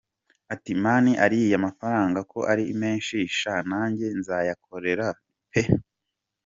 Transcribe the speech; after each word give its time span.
Ati: 0.53 0.71
"Man 0.83 1.05
ariya 1.25 1.63
mafaranga 1.67 2.19
ko 2.31 2.39
ari 2.51 2.63
menshi!!! 2.81 3.17
Sha 3.39 3.55
nanjye 3.69 4.07
nzayakorera 4.19 5.07
pe!!". 5.51 5.61